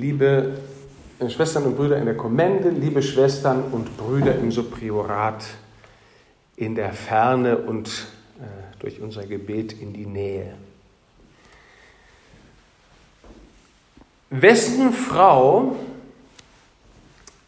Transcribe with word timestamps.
liebe 0.00 0.54
Schwestern 1.28 1.64
und 1.64 1.76
Brüder 1.76 1.98
in 1.98 2.06
der 2.06 2.16
Kommende, 2.16 2.70
liebe 2.70 3.02
Schwestern 3.02 3.64
und 3.70 3.98
Brüder 3.98 4.34
im 4.34 4.50
Subpriorat 4.50 5.44
in 6.56 6.74
der 6.74 6.92
Ferne 6.94 7.58
und 7.58 7.88
äh, 8.38 8.78
durch 8.78 9.00
unser 9.02 9.26
Gebet 9.26 9.74
in 9.74 9.92
die 9.92 10.06
Nähe. 10.06 10.54
Wessen 14.30 14.92
Frau 14.92 15.76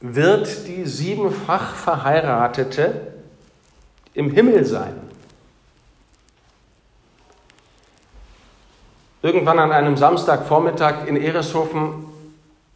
wird 0.01 0.67
die 0.67 0.85
siebenfach 0.85 1.75
Verheiratete 1.75 3.15
im 4.13 4.31
Himmel 4.31 4.67
sein? 4.67 4.95
Irgendwann 9.23 9.61
an 9.61 9.73
einem 9.73 9.97
Samstagvormittag 9.97 11.07
in 11.07 11.17
Ereshofen, 11.17 12.12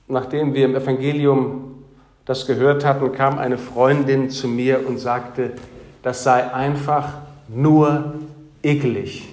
nachdem 0.08 0.54
wir 0.54 0.64
im 0.64 0.76
Evangelium 0.76 1.84
das 2.24 2.46
gehört 2.46 2.84
hatten, 2.84 3.12
kam 3.12 3.38
eine 3.38 3.56
Freundin 3.56 4.30
zu 4.30 4.48
mir 4.48 4.86
und 4.86 4.98
sagte, 4.98 5.52
das 6.02 6.24
sei 6.24 6.52
einfach 6.52 7.14
nur 7.48 8.14
ekelig. 8.62 9.28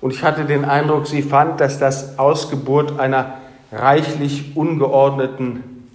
Und 0.00 0.12
ich 0.12 0.22
hatte 0.22 0.44
den 0.44 0.64
Eindruck, 0.64 1.06
sie 1.06 1.22
fand, 1.22 1.60
dass 1.60 1.78
das 1.78 2.18
Ausgeburt 2.18 3.00
einer 3.00 3.38
reichlich 3.72 4.56
ungeordneten 4.56 5.88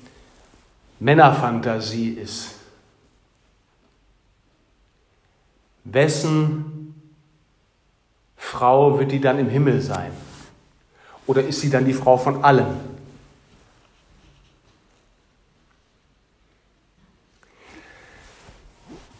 Männerfantasie 1.00 2.10
ist. 2.10 2.56
Wessen 5.86 6.83
Frau 8.54 9.00
wird 9.00 9.12
die 9.12 9.20
dann 9.20 9.40
im 9.40 9.50
Himmel 9.50 9.82
sein? 9.82 10.12
Oder 11.26 11.44
ist 11.44 11.62
sie 11.62 11.72
dann 11.72 11.86
die 11.86 11.94
Frau 11.94 12.18
von 12.18 12.44
allen? 12.44 12.68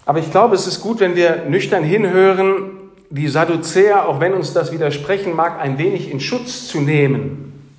Aber 0.06 0.20
ich 0.20 0.30
glaube, 0.30 0.54
es 0.54 0.68
ist 0.68 0.82
gut, 0.82 1.00
wenn 1.00 1.16
wir 1.16 1.46
nüchtern 1.46 1.84
hinhören, 1.84 2.92
die 3.10 3.28
Sadduzäer, 3.28 4.08
auch 4.08 4.20
wenn 4.20 4.34
uns 4.34 4.54
das 4.54 4.72
widersprechen 4.72 5.36
mag, 5.36 5.60
ein 5.60 5.80
wenig 5.80 6.12
in 6.12 6.20
Schutz 6.20 6.68
zu 6.68 6.80
nehmen. 6.82 7.72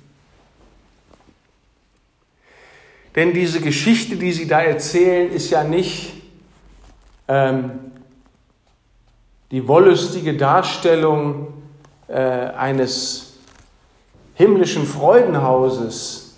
Denn 3.15 3.31
diese 3.31 3.61
Geschichte, 3.61 4.17
die 4.17 4.33
sie 4.33 4.47
da 4.47 4.61
erzählen, 4.61 5.31
ist 5.31 5.51
ja 5.51 5.63
nicht 5.63 6.21
ähm, 7.29 7.71
die 9.55 9.65
wollüstige 9.69 10.33
Darstellung 10.33 11.47
äh, 12.09 12.19
eines 12.19 13.37
himmlischen 14.33 14.85
Freudenhauses, 14.85 16.35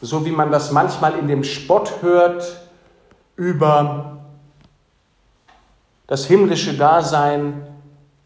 so 0.00 0.24
wie 0.24 0.30
man 0.30 0.52
das 0.52 0.70
manchmal 0.70 1.18
in 1.18 1.26
dem 1.26 1.42
Spott 1.42 1.94
hört 2.02 2.62
über 3.34 4.18
das 6.06 6.26
himmlische 6.26 6.74
Dasein 6.74 7.66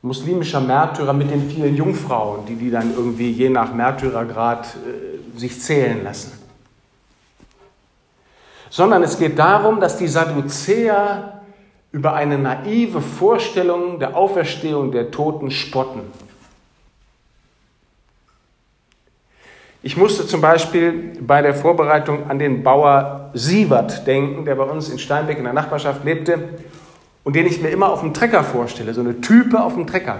muslimischer 0.03 0.61
Märtyrer 0.61 1.15
mit 1.15 1.31
den 1.31 1.49
vielen 1.49 1.75
Jungfrauen, 1.75 2.45
die 2.45 2.57
die 2.57 2.71
dann 2.71 2.93
irgendwie 2.95 3.31
je 3.31 3.49
nach 3.49 3.73
Märtyrergrad 3.73 4.67
äh, 4.67 5.39
sich 5.39 5.59
zählen 5.63 6.05
lassen. 6.05 6.33
Sondern 8.69 9.03
es 9.03 9.19
geht 9.19 9.39
darum, 9.39 9.81
dass 9.81 9.97
die 9.97 10.09
Sadduzäer 10.09 11.36
über 11.97 12.13
eine 12.13 12.37
naive 12.37 13.01
Vorstellung 13.01 13.99
der 13.99 14.15
Auferstehung 14.15 14.93
der 14.93 15.11
Toten 15.11 15.51
spotten. 15.51 16.03
Ich 19.83 19.97
musste 19.97 20.27
zum 20.27 20.43
Beispiel 20.43 21.17
bei 21.23 21.41
der 21.41 21.55
Vorbereitung 21.55 22.29
an 22.29 22.39
den 22.39 22.63
Bauer 22.63 23.31
Sievert 23.33 24.07
denken, 24.07 24.45
der 24.45 24.57
bei 24.57 24.65
uns 24.65 24.91
in 24.91 24.99
Steinbeck 24.99 25.39
in 25.39 25.45
der 25.45 25.55
Nachbarschaft 25.55 26.05
lebte 26.05 26.39
und 27.25 27.35
den 27.35 27.47
ich 27.47 27.63
mir 27.63 27.71
immer 27.71 27.91
auf 27.91 28.03
dem 28.03 28.13
Trecker 28.13 28.45
vorstelle, 28.45 28.93
so 28.93 29.01
eine 29.01 29.23
Type 29.23 29.59
auf 29.59 29.73
dem 29.73 29.87
Trecker. 29.87 30.19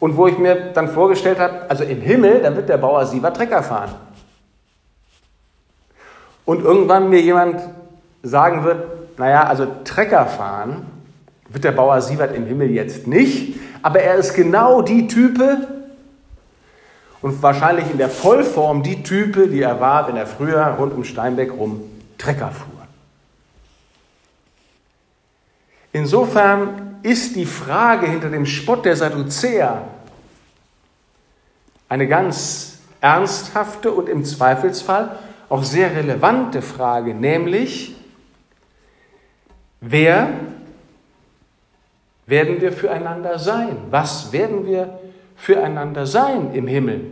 Und 0.00 0.16
wo 0.16 0.26
ich 0.26 0.38
mir 0.38 0.72
dann 0.72 0.88
vorgestellt 0.88 1.38
habe, 1.38 1.68
also 1.68 1.84
im 1.84 2.00
Himmel, 2.00 2.40
da 2.40 2.56
wird 2.56 2.70
der 2.70 2.78
Bauer 2.78 3.04
Siever 3.04 3.34
Trecker 3.34 3.62
fahren. 3.62 3.94
Und 6.46 6.64
irgendwann 6.64 7.10
mir 7.10 7.20
jemand 7.20 7.60
sagen 8.24 8.64
wird, 8.64 9.18
naja, 9.18 9.44
also 9.44 9.66
Trecker 9.84 10.26
fahren 10.26 10.86
wird 11.48 11.62
der 11.62 11.72
Bauer 11.72 12.00
Sievert 12.00 12.34
im 12.34 12.46
Himmel 12.46 12.70
jetzt 12.70 13.06
nicht, 13.06 13.56
aber 13.82 14.00
er 14.00 14.16
ist 14.16 14.34
genau 14.34 14.82
die 14.82 15.06
Type 15.06 15.68
und 17.22 17.42
wahrscheinlich 17.42 17.90
in 17.90 17.98
der 17.98 18.08
Vollform 18.08 18.82
die 18.82 19.02
Type, 19.02 19.48
die 19.48 19.62
er 19.62 19.80
war, 19.80 20.08
wenn 20.08 20.16
er 20.16 20.26
früher 20.26 20.64
rund 20.78 20.92
um 20.94 21.04
Steinbeck 21.04 21.52
rum 21.52 21.82
Trecker 22.18 22.50
fuhr. 22.50 22.66
Insofern 25.92 26.98
ist 27.02 27.36
die 27.36 27.46
Frage 27.46 28.06
hinter 28.06 28.30
dem 28.30 28.46
Spott 28.46 28.84
der 28.84 28.96
Sadduzäer 28.96 29.82
eine 31.88 32.08
ganz 32.08 32.78
ernsthafte 33.00 33.92
und 33.92 34.08
im 34.08 34.24
Zweifelsfall 34.24 35.18
auch 35.48 35.62
sehr 35.62 35.94
relevante 35.94 36.62
Frage, 36.62 37.14
nämlich, 37.14 37.94
wer 39.84 40.28
werden 42.26 42.60
wir 42.60 42.72
füreinander 42.72 43.38
sein? 43.38 43.76
Was 43.90 44.32
werden 44.32 44.66
wir 44.66 44.98
füreinander 45.36 46.06
sein 46.06 46.54
im 46.54 46.66
Himmel? 46.66 47.04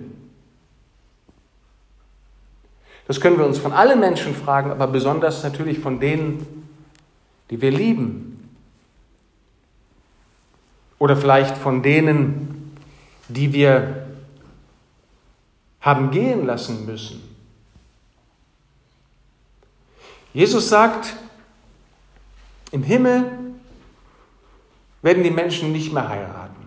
Das 3.07 3.21
können 3.21 3.37
wir 3.39 3.47
uns 3.47 3.59
von 3.59 3.73
allen 3.73 4.01
Menschen 4.01 4.35
fragen, 4.35 4.71
aber 4.71 4.87
besonders 4.87 5.43
natürlich 5.43 5.79
von 5.79 6.01
denen, 6.01 6.69
die 7.51 7.61
wir 7.61 7.71
lieben, 7.71 8.29
oder 10.99 11.17
vielleicht 11.17 11.59
von 11.59 11.83
denen, 11.83 12.77
die 13.29 13.53
wir 13.53 14.07
haben 15.81 16.13
gehen 16.13 16.47
lassen 16.47 16.87
müssen. 16.87 17.21
Jesus 20.33 20.69
sagt, 20.69 21.17
im 22.73 22.83
Himmel 22.83 23.31
werden 25.03 25.23
die 25.23 25.31
Menschen 25.31 25.73
nicht 25.73 25.93
mehr 25.93 26.09
heiraten. 26.09 26.67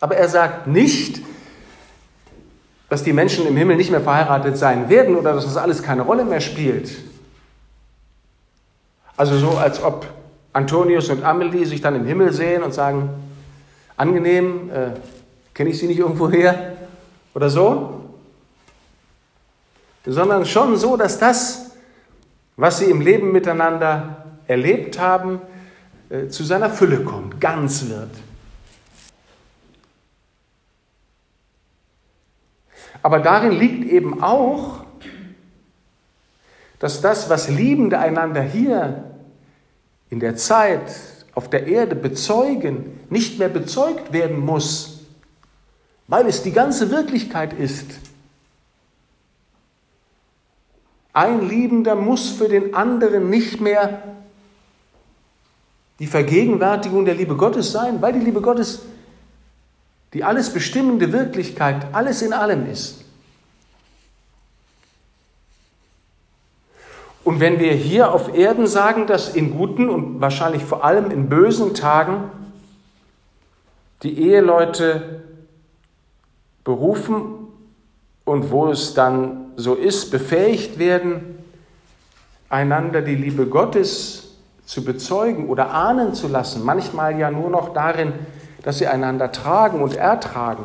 Aber 0.00 0.16
er 0.16 0.28
sagt 0.28 0.66
nicht, 0.66 1.20
dass 2.88 3.02
die 3.02 3.12
Menschen 3.12 3.46
im 3.46 3.56
Himmel 3.56 3.76
nicht 3.76 3.90
mehr 3.90 4.00
verheiratet 4.00 4.56
sein 4.56 4.88
werden 4.88 5.16
oder 5.16 5.34
dass 5.34 5.44
das 5.44 5.56
alles 5.56 5.82
keine 5.82 6.02
Rolle 6.02 6.24
mehr 6.24 6.40
spielt. 6.40 6.90
Also 9.16 9.36
so, 9.38 9.58
als 9.58 9.82
ob 9.82 10.06
Antonius 10.52 11.10
und 11.10 11.22
Amelie 11.22 11.66
sich 11.66 11.80
dann 11.80 11.96
im 11.96 12.06
Himmel 12.06 12.32
sehen 12.32 12.62
und 12.62 12.72
sagen, 12.72 13.10
angenehm, 13.96 14.70
äh, 14.70 14.90
kenne 15.52 15.70
ich 15.70 15.78
sie 15.78 15.86
nicht 15.86 15.98
irgendwo 15.98 16.30
her 16.30 16.76
oder 17.34 17.50
so, 17.50 18.04
sondern 20.06 20.46
schon 20.46 20.76
so, 20.76 20.96
dass 20.96 21.18
das, 21.18 21.72
was 22.56 22.78
sie 22.78 22.86
im 22.86 23.00
Leben 23.00 23.32
miteinander 23.32 24.24
erlebt 24.48 24.98
haben, 24.98 25.40
äh, 26.10 26.28
zu 26.28 26.42
seiner 26.42 26.70
Fülle 26.70 27.04
kommt, 27.04 27.40
ganz 27.40 27.88
wird. 27.88 28.10
Aber 33.02 33.20
darin 33.20 33.52
liegt 33.52 33.84
eben 33.90 34.22
auch, 34.22 34.84
dass 36.78 37.00
das, 37.00 37.30
was 37.30 37.48
Liebende 37.48 37.98
einander 37.98 38.42
hier 38.42 39.04
in 40.10 40.20
der 40.20 40.36
Zeit 40.36 40.90
auf 41.34 41.50
der 41.50 41.66
Erde 41.66 41.94
bezeugen, 41.94 43.00
nicht 43.10 43.38
mehr 43.38 43.48
bezeugt 43.48 44.12
werden 44.12 44.40
muss, 44.40 45.00
weil 46.08 46.26
es 46.26 46.42
die 46.42 46.52
ganze 46.52 46.90
Wirklichkeit 46.90 47.52
ist. 47.52 47.86
Ein 51.12 51.48
Liebender 51.48 51.94
muss 51.94 52.30
für 52.30 52.48
den 52.48 52.74
anderen 52.74 53.30
nicht 53.30 53.60
mehr 53.60 54.02
die 55.98 56.06
Vergegenwärtigung 56.06 57.04
der 57.04 57.14
Liebe 57.14 57.36
Gottes 57.36 57.72
sein, 57.72 58.00
weil 58.00 58.12
die 58.12 58.20
Liebe 58.20 58.40
Gottes 58.40 58.80
die 60.14 60.24
alles 60.24 60.50
bestimmende 60.50 61.12
Wirklichkeit, 61.12 61.86
alles 61.92 62.22
in 62.22 62.32
allem 62.32 62.70
ist. 62.70 63.04
Und 67.24 67.40
wenn 67.40 67.58
wir 67.58 67.74
hier 67.74 68.12
auf 68.12 68.34
Erden 68.34 68.66
sagen, 68.66 69.06
dass 69.06 69.34
in 69.34 69.50
guten 69.50 69.90
und 69.90 70.20
wahrscheinlich 70.20 70.64
vor 70.64 70.82
allem 70.82 71.10
in 71.10 71.28
bösen 71.28 71.74
Tagen 71.74 72.30
die 74.02 74.18
Eheleute 74.18 75.24
berufen 76.64 77.48
und 78.24 78.50
wo 78.50 78.68
es 78.68 78.94
dann 78.94 79.52
so 79.56 79.74
ist, 79.74 80.10
befähigt 80.10 80.78
werden, 80.78 81.44
einander 82.48 83.02
die 83.02 83.16
Liebe 83.16 83.46
Gottes 83.46 84.27
zu 84.68 84.84
bezeugen 84.84 85.48
oder 85.48 85.72
ahnen 85.72 86.12
zu 86.12 86.28
lassen, 86.28 86.62
manchmal 86.62 87.18
ja 87.18 87.30
nur 87.30 87.48
noch 87.48 87.72
darin, 87.72 88.12
dass 88.62 88.76
sie 88.76 88.86
einander 88.86 89.32
tragen 89.32 89.80
und 89.80 89.96
ertragen, 89.96 90.64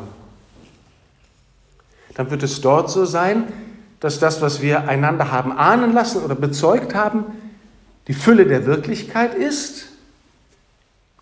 dann 2.14 2.30
wird 2.30 2.42
es 2.42 2.60
dort 2.60 2.90
so 2.90 3.06
sein, 3.06 3.50
dass 4.00 4.18
das, 4.18 4.42
was 4.42 4.60
wir 4.60 4.88
einander 4.88 5.32
haben 5.32 5.56
ahnen 5.56 5.94
lassen 5.94 6.22
oder 6.22 6.34
bezeugt 6.34 6.94
haben, 6.94 7.24
die 8.06 8.12
Fülle 8.12 8.44
der 8.44 8.66
Wirklichkeit 8.66 9.32
ist 9.32 9.86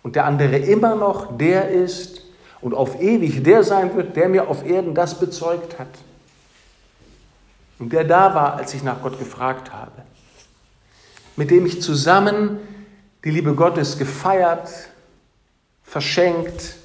und 0.01 0.17
der 0.17 0.25
andere 0.25 0.57
immer 0.57 0.95
noch 0.95 1.37
der 1.37 1.69
ist 1.69 2.21
und 2.59 2.73
auf 2.73 3.01
ewig 3.01 3.45
der 3.45 3.63
sein 3.63 3.95
wird, 3.95 4.17
der 4.17 4.27
mir 4.27 4.49
auf 4.49 4.65
Erden 4.65 4.93
das 4.93 5.17
bezeugt 5.17 5.79
hat. 5.79 5.87
Und 7.79 7.93
der 7.93 8.03
da 8.03 8.35
war, 8.35 8.55
als 8.55 8.73
ich 8.73 8.83
nach 8.83 9.01
Gott 9.01 9.17
gefragt 9.17 9.71
habe. 9.71 10.03
Mit 11.37 11.49
dem 11.49 11.65
ich 11.65 11.81
zusammen 11.81 12.59
die 13.23 13.31
Liebe 13.31 13.53
Gottes 13.53 13.97
gefeiert, 13.97 14.69
verschenkt, 15.83 16.75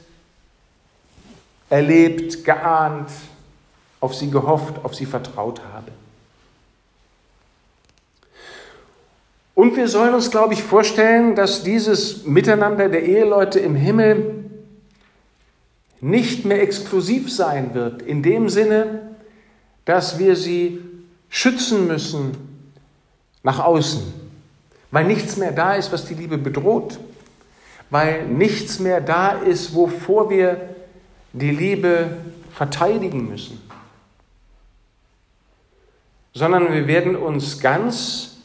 erlebt, 1.71 2.45
geahnt, 2.45 3.11
auf 4.01 4.15
sie 4.15 4.31
gehofft, 4.31 4.85
auf 4.85 4.95
sie 4.95 5.07
vertraut 5.07 5.61
habe. 5.73 5.91
Und 9.55 9.77
wir 9.77 9.89
sollen 9.89 10.15
uns, 10.15 10.31
glaube 10.31 10.55
ich, 10.55 10.63
vorstellen, 10.63 11.35
dass 11.35 11.65
dieses 11.65 12.25
Miteinander 12.25 12.89
der 12.89 13.03
Eheleute 13.03 13.59
im 13.59 13.75
Himmel 13.75 14.45
nicht 16.01 16.45
mehr 16.45 16.63
exklusiv 16.63 17.33
sein 17.33 17.75
wird, 17.75 18.03
in 18.03 18.23
dem 18.23 18.49
Sinne, 18.49 19.17
dass 19.85 20.21
wir 20.21 20.37
sie 20.37 20.81
schützen 21.29 21.89
müssen 21.89 22.37
nach 23.43 23.59
außen, 23.59 24.28
weil 24.91 25.05
nichts 25.05 25.37
mehr 25.37 25.53
da 25.53 25.75
ist, 25.75 25.93
was 25.93 26.07
die 26.07 26.15
Liebe 26.15 26.39
bedroht, 26.39 26.99
weil 27.91 28.27
nichts 28.27 28.79
mehr 28.79 29.01
da 29.01 29.33
ist, 29.33 29.75
wovor 29.75 30.31
wir 30.31 30.75
die 31.33 31.51
Liebe 31.51 32.11
verteidigen 32.53 33.29
müssen, 33.29 33.61
sondern 36.33 36.73
wir 36.73 36.87
werden 36.87 37.17
uns 37.17 37.61
ganz 37.61 38.37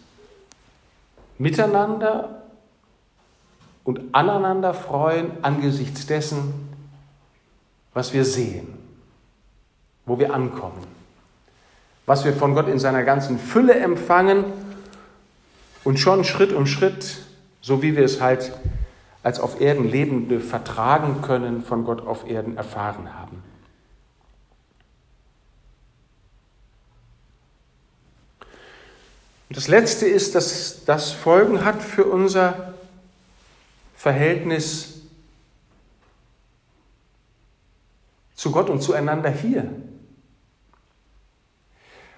miteinander 1.38 2.44
und 3.84 4.02
aneinander 4.14 4.74
freuen 4.74 5.32
angesichts 5.42 6.06
dessen, 6.06 6.70
was 7.94 8.14
wir 8.14 8.26
sehen, 8.26 8.68
wo 10.06 10.20
wir 10.20 10.34
ankommen, 10.34 10.84
was 12.06 12.24
wir 12.26 12.34
von 12.34 12.54
Gott 12.54 12.68
in 12.68 12.80
seiner 12.80 13.04
ganzen 13.04 13.40
Fülle 13.40 13.76
empfangen 13.76 14.46
und 15.84 16.00
schon 16.00 16.24
Schritt 16.24 16.54
um 16.54 16.66
Schritt, 16.66 17.18
so 17.62 17.82
wie 17.82 17.96
wir 17.96 18.04
es 18.04 18.22
halt 18.22 18.52
als 19.22 19.40
auf 19.40 19.62
Erden 19.62 19.90
Lebende 19.90 20.40
vertragen 20.40 21.22
können, 21.22 21.64
von 21.64 21.86
Gott 21.86 22.06
auf 22.06 22.30
Erden 22.30 22.58
erfahren 22.58 23.14
haben. 23.14 23.42
Und 29.50 29.58
das 29.58 29.68
Letzte 29.68 30.08
ist, 30.08 30.36
dass 30.36 30.84
das 30.86 31.12
Folgen 31.12 31.64
hat 31.64 31.82
für 31.82 32.06
unser 32.06 32.74
Verhältnis 33.96 35.02
zu 38.36 38.52
Gott 38.52 38.70
und 38.70 38.82
zueinander 38.82 39.30
hier. 39.30 39.72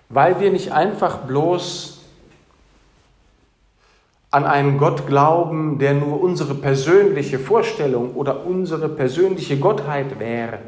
Weil 0.10 0.40
wir 0.40 0.52
nicht 0.52 0.72
einfach 0.72 1.20
bloß 1.28 2.05
an 4.36 4.46
einen 4.46 4.78
Gott 4.78 5.08
glauben, 5.08 5.80
der 5.80 5.94
nur 5.94 6.22
unsere 6.22 6.56
persönliche 6.56 7.40
Vorstellung 7.40 8.16
oder 8.16 8.46
unsere 8.46 8.90
persönliche 8.90 9.58
Gottheit 9.58 10.20
wäre, 10.20 10.60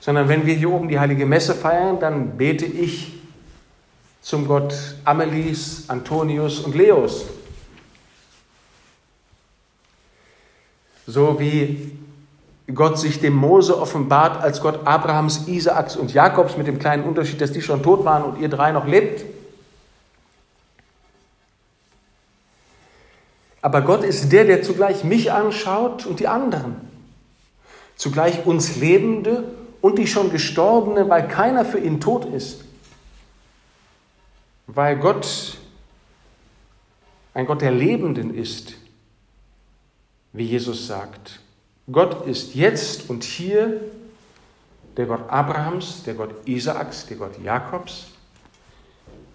sondern 0.00 0.28
wenn 0.28 0.44
wir 0.44 0.52
hier 0.52 0.70
oben 0.70 0.88
die 0.88 1.00
heilige 1.00 1.24
Messe 1.24 1.54
feiern, 1.54 1.98
dann 1.98 2.36
bete 2.36 2.66
ich 2.66 3.14
zum 4.20 4.46
Gott 4.46 4.74
Amelies, 5.04 5.88
Antonius 5.88 6.60
und 6.60 6.74
Leos. 6.74 7.24
So 11.06 11.40
wie 11.40 11.96
Gott 12.74 12.98
sich 12.98 13.18
dem 13.18 13.34
Mose 13.34 13.80
offenbart 13.80 14.42
als 14.42 14.60
Gott 14.60 14.86
Abrahams, 14.86 15.48
Isaaks 15.48 15.96
und 15.96 16.12
Jakobs 16.12 16.58
mit 16.58 16.66
dem 16.66 16.78
kleinen 16.78 17.04
Unterschied, 17.04 17.40
dass 17.40 17.52
die 17.52 17.62
schon 17.62 17.82
tot 17.82 18.04
waren 18.04 18.24
und 18.24 18.38
ihr 18.42 18.50
drei 18.50 18.72
noch 18.72 18.86
lebt. 18.86 19.24
Aber 23.66 23.82
Gott 23.82 24.04
ist 24.04 24.30
der, 24.30 24.44
der 24.44 24.62
zugleich 24.62 25.02
mich 25.02 25.32
anschaut 25.32 26.06
und 26.06 26.20
die 26.20 26.28
anderen. 26.28 26.76
Zugleich 27.96 28.46
uns 28.46 28.76
Lebende 28.76 29.44
und 29.80 29.98
die 29.98 30.06
schon 30.06 30.30
Gestorbene, 30.30 31.08
weil 31.08 31.26
keiner 31.26 31.64
für 31.64 31.78
ihn 31.78 32.00
tot 32.00 32.26
ist 32.26 32.66
weil 34.66 34.96
Gott 34.96 35.58
ein 37.34 37.46
Gott 37.46 37.60
der 37.60 37.70
Lebenden 37.70 38.34
ist, 38.34 38.74
wie 40.32 40.44
Jesus 40.44 40.86
sagt. 40.86 41.40
Gott 41.90 42.26
ist 42.26 42.54
jetzt 42.54 43.08
und 43.10 43.24
hier 43.24 43.80
der 44.96 45.06
Gott 45.06 45.28
Abrahams, 45.28 46.02
der 46.04 46.14
Gott 46.14 46.30
Isaaks, 46.46 47.06
der 47.06 47.18
Gott 47.18 47.38
Jakobs, 47.42 48.06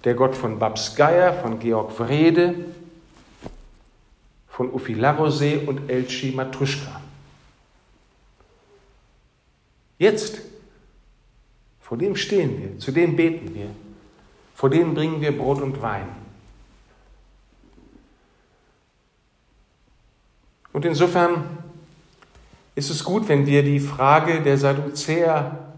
der 0.03 0.15
Gott 0.15 0.35
von 0.35 0.57
Babs 0.57 0.95
Geier, 0.95 1.33
von 1.33 1.59
Georg 1.59 1.97
Wrede, 1.99 2.55
von 4.61 4.71
Uffi 4.73 4.93
Larosee 4.93 5.57
und 5.65 5.89
Elchi 5.89 6.33
Matruschka. 6.33 7.01
Jetzt, 9.97 10.39
vor 11.79 11.97
dem 11.97 12.15
stehen 12.15 12.61
wir, 12.61 12.77
zu 12.77 12.91
dem 12.91 13.15
beten 13.15 13.55
wir. 13.55 13.71
Vor 14.53 14.69
denen 14.69 14.93
bringen 14.93 15.19
wir 15.19 15.35
Brot 15.35 15.63
und 15.63 15.81
Wein. 15.81 16.05
Und 20.73 20.85
insofern 20.85 21.57
ist 22.75 22.91
es 22.91 23.03
gut, 23.03 23.27
wenn 23.29 23.47
wir 23.47 23.63
die 23.63 23.79
Frage 23.79 24.41
der 24.41 24.59
Sadduzäer 24.59 25.73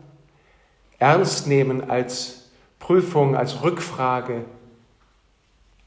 ernst 1.00 1.48
nehmen 1.48 1.90
als 1.90 2.50
Prüfung, 2.80 3.38
als 3.38 3.64
Rückfrage 3.64 4.44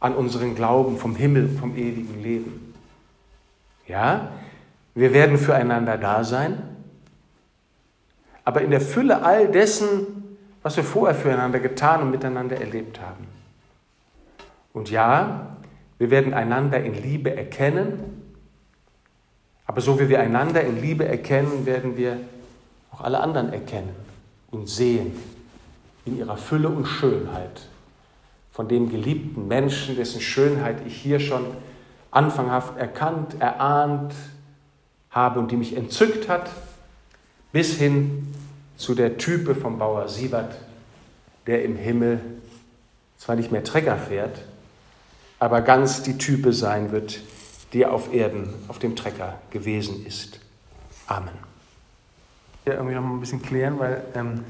an 0.00 0.14
unseren 0.14 0.54
Glauben 0.54 0.96
vom 0.96 1.14
Himmel, 1.14 1.50
vom 1.60 1.76
ewigen 1.76 2.22
Leben. 2.22 2.65
Ja, 3.86 4.32
wir 4.94 5.12
werden 5.12 5.38
füreinander 5.38 5.98
da 5.98 6.24
sein, 6.24 6.62
aber 8.44 8.62
in 8.62 8.70
der 8.70 8.80
Fülle 8.80 9.22
all 9.22 9.48
dessen, 9.48 10.38
was 10.62 10.76
wir 10.76 10.84
vorher 10.84 11.14
füreinander 11.14 11.60
getan 11.60 12.02
und 12.02 12.10
miteinander 12.10 12.60
erlebt 12.60 13.00
haben. 13.00 13.26
Und 14.72 14.90
ja, 14.90 15.56
wir 15.98 16.10
werden 16.10 16.34
einander 16.34 16.82
in 16.82 16.94
Liebe 16.94 17.34
erkennen, 17.34 18.22
aber 19.66 19.80
so 19.80 19.98
wie 19.98 20.08
wir 20.08 20.20
einander 20.20 20.62
in 20.62 20.80
Liebe 20.80 21.06
erkennen, 21.06 21.66
werden 21.66 21.96
wir 21.96 22.18
auch 22.92 23.00
alle 23.00 23.20
anderen 23.20 23.52
erkennen 23.52 23.94
und 24.50 24.68
sehen 24.68 25.12
in 26.04 26.18
ihrer 26.18 26.36
Fülle 26.36 26.68
und 26.68 26.86
Schönheit. 26.86 27.68
Von 28.52 28.68
dem 28.68 28.88
geliebten 28.88 29.48
Menschen, 29.48 29.96
dessen 29.96 30.20
Schönheit 30.20 30.78
ich 30.86 30.96
hier 30.96 31.20
schon 31.20 31.44
anfanghaft 32.16 32.78
erkannt, 32.78 33.40
erahnt 33.40 34.14
habe 35.10 35.38
und 35.38 35.50
die 35.50 35.56
mich 35.56 35.76
entzückt 35.76 36.28
hat, 36.28 36.50
bis 37.52 37.76
hin 37.76 38.34
zu 38.76 38.94
der 38.94 39.18
Type 39.18 39.54
vom 39.54 39.78
Bauer 39.78 40.08
Siebert, 40.08 40.56
der 41.46 41.62
im 41.64 41.76
Himmel 41.76 42.20
zwar 43.18 43.36
nicht 43.36 43.52
mehr 43.52 43.64
Trecker 43.64 43.96
fährt, 43.96 44.42
aber 45.38 45.60
ganz 45.60 46.02
die 46.02 46.16
Type 46.16 46.52
sein 46.52 46.90
wird, 46.90 47.20
die 47.72 47.84
auf 47.84 48.12
Erden 48.12 48.54
auf 48.68 48.78
dem 48.78 48.96
Trecker 48.96 49.38
gewesen 49.50 50.04
ist. 50.06 50.40
Amen. 51.06 51.28
Ja, 52.64 52.74
irgendwie 52.74 52.94
noch 52.94 53.02
mal 53.02 53.14
ein 53.14 53.20
bisschen 53.20 53.42
klären, 53.42 53.78
weil 53.78 54.02
ähm, 54.14 54.44